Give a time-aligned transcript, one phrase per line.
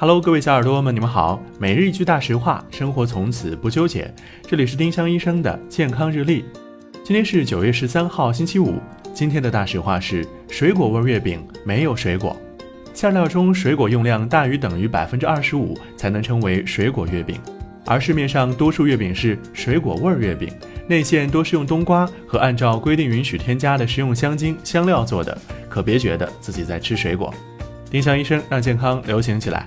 [0.00, 1.42] Hello，各位小耳朵们，你们好。
[1.58, 4.08] 每日一句大实话，生活从此不纠结。
[4.46, 6.44] 这里是丁香医生的健康日历。
[7.02, 8.74] 今天是九月十三号，星期五。
[9.12, 12.36] 今天的大实话是：水果味月饼没有水果，
[12.94, 17.40] 馅料中水果用量大于等于百分之二十五才能称为水果月饼。
[17.84, 20.48] 而市面上多数月饼是水果味月饼，
[20.86, 25.36] 内馅多是用冬瓜和按照规定允许添加的食用香精、香料做的，
[25.68, 27.34] 可别觉得自己在吃水果。
[27.90, 29.66] 丁香医生让健康流行起来，